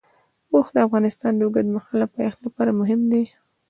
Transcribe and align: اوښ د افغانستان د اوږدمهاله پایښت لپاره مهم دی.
اوښ 0.53 0.67
د 0.75 0.77
افغانستان 0.87 1.33
د 1.35 1.41
اوږدمهاله 1.45 2.07
پایښت 2.15 2.39
لپاره 2.45 2.71
مهم 2.79 3.01
دی. 3.11 3.23